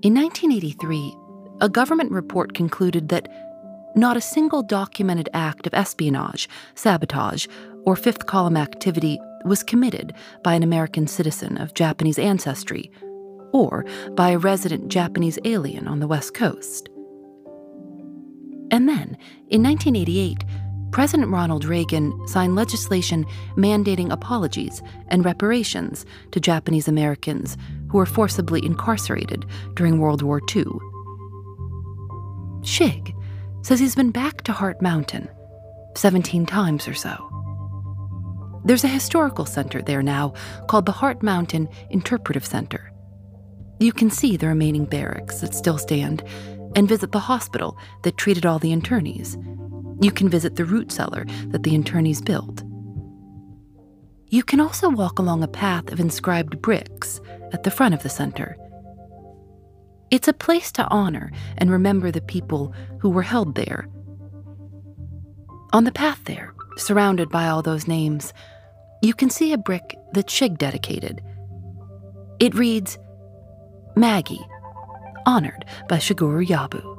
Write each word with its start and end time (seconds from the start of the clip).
In 0.00 0.14
1983, 0.14 1.16
a 1.60 1.68
government 1.68 2.12
report 2.12 2.54
concluded 2.54 3.08
that 3.08 3.28
not 3.96 4.16
a 4.16 4.20
single 4.20 4.62
documented 4.62 5.28
act 5.34 5.66
of 5.66 5.74
espionage, 5.74 6.48
sabotage, 6.76 7.48
or 7.84 7.96
fifth 7.96 8.26
column 8.26 8.56
activity 8.56 9.18
was 9.44 9.64
committed 9.64 10.14
by 10.44 10.54
an 10.54 10.62
American 10.62 11.08
citizen 11.08 11.58
of 11.58 11.74
Japanese 11.74 12.16
ancestry 12.16 12.92
or 13.52 13.84
by 14.12 14.30
a 14.30 14.38
resident 14.38 14.86
Japanese 14.86 15.38
alien 15.44 15.88
on 15.88 15.98
the 15.98 16.06
West 16.06 16.32
Coast. 16.32 16.88
And 18.70 18.88
then, 18.88 19.16
in 19.48 19.64
1988, 19.64 20.44
President 20.92 21.32
Ronald 21.32 21.64
Reagan 21.64 22.28
signed 22.28 22.54
legislation 22.54 23.26
mandating 23.56 24.12
apologies 24.12 24.80
and 25.08 25.24
reparations 25.24 26.06
to 26.30 26.38
Japanese 26.38 26.86
Americans 26.86 27.56
who 27.90 27.98
were 27.98 28.06
forcibly 28.06 28.64
incarcerated 28.64 29.44
during 29.74 29.98
World 29.98 30.22
War 30.22 30.40
II. 30.54 30.64
Shig 32.62 33.14
says 33.62 33.80
he's 33.80 33.94
been 33.94 34.10
back 34.10 34.42
to 34.42 34.52
Heart 34.52 34.82
Mountain 34.82 35.28
17 35.96 36.46
times 36.46 36.86
or 36.86 36.94
so. 36.94 37.24
There's 38.64 38.84
a 38.84 38.88
historical 38.88 39.46
center 39.46 39.80
there 39.82 40.02
now 40.02 40.34
called 40.68 40.86
the 40.86 40.92
Heart 40.92 41.22
Mountain 41.22 41.68
Interpretive 41.90 42.44
Center. 42.44 42.92
You 43.80 43.92
can 43.92 44.10
see 44.10 44.36
the 44.36 44.48
remaining 44.48 44.84
barracks 44.84 45.40
that 45.40 45.54
still 45.54 45.78
stand 45.78 46.22
and 46.76 46.88
visit 46.88 47.12
the 47.12 47.18
hospital 47.18 47.78
that 48.02 48.16
treated 48.16 48.44
all 48.44 48.58
the 48.58 48.74
internees. 48.74 49.36
You 50.02 50.10
can 50.10 50.28
visit 50.28 50.56
the 50.56 50.64
root 50.64 50.92
cellar 50.92 51.24
that 51.48 51.62
the 51.62 51.72
internees 51.72 52.24
built. 52.24 52.62
You 54.28 54.42
can 54.42 54.60
also 54.60 54.90
walk 54.90 55.18
along 55.18 55.42
a 55.42 55.48
path 55.48 55.90
of 55.90 56.00
inscribed 56.00 56.60
bricks 56.60 57.20
at 57.52 57.62
the 57.62 57.70
front 57.70 57.94
of 57.94 58.02
the 58.02 58.08
center. 58.08 58.56
It's 60.10 60.28
a 60.28 60.32
place 60.32 60.72
to 60.72 60.86
honor 60.88 61.30
and 61.58 61.70
remember 61.70 62.10
the 62.10 62.20
people 62.20 62.74
who 63.00 63.10
were 63.10 63.22
held 63.22 63.54
there. 63.54 63.88
On 65.72 65.84
the 65.84 65.92
path 65.92 66.24
there, 66.24 66.54
surrounded 66.76 67.28
by 67.28 67.48
all 67.48 67.60
those 67.60 67.86
names, 67.86 68.32
you 69.02 69.12
can 69.12 69.28
see 69.30 69.52
a 69.52 69.58
brick 69.58 69.96
that 70.12 70.26
Shig 70.26 70.56
dedicated. 70.56 71.20
It 72.40 72.54
reads, 72.54 72.98
Maggie, 73.96 74.46
honored 75.26 75.64
by 75.88 75.98
Shigeru 75.98 76.46
Yabu. 76.46 76.98